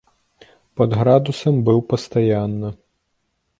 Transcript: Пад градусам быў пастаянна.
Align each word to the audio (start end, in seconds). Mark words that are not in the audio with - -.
Пад 0.81 0.95
градусам 1.01 1.55
быў 1.69 1.79
пастаянна. 1.93 2.69